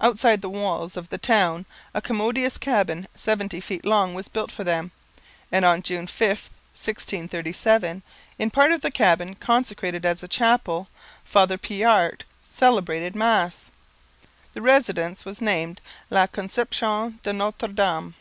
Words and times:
Outside 0.00 0.42
the 0.42 0.48
walls 0.50 0.96
of 0.96 1.10
the 1.10 1.16
town 1.16 1.64
a 1.94 2.02
commodious 2.02 2.58
cabin 2.58 3.06
seventy 3.14 3.60
feet 3.60 3.84
long 3.86 4.14
was 4.14 4.26
built 4.26 4.50
for 4.50 4.64
them; 4.64 4.90
and 5.52 5.64
on 5.64 5.80
June 5.80 6.08
5, 6.08 6.28
1637, 6.74 8.02
in 8.36 8.48
the 8.48 8.52
part 8.52 8.72
of 8.72 8.80
the 8.80 8.90
cabin 8.90 9.36
consecrated 9.36 10.04
as 10.04 10.24
a 10.24 10.26
chapel, 10.26 10.88
Father 11.24 11.56
Pijart 11.56 12.24
celebrated 12.50 13.14
Mass. 13.14 13.70
The 14.54 14.60
residence 14.60 15.24
was 15.24 15.40
named 15.40 15.80
La 16.10 16.26
Conception 16.26 17.20
de 17.22 17.32
Notre 17.32 17.68
Dame. 17.68 18.16